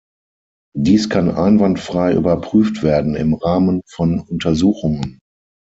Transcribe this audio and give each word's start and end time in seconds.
Dies 0.75 1.11
kann 1.11 1.29
einwandfrei 1.29 2.13
überprüft 2.15 2.81
werden 2.81 3.13
im 3.15 3.35
Rahmen 3.35 3.83
von 3.85 4.19
Untersuchungen. 4.21 5.19